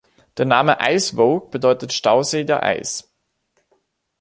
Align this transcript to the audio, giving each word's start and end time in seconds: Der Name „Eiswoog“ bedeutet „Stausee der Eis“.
Der 0.37 0.45
Name 0.47 0.79
„Eiswoog“ 0.79 1.51
bedeutet 1.51 1.93
„Stausee 1.93 2.43
der 2.43 2.63
Eis“. 2.63 3.07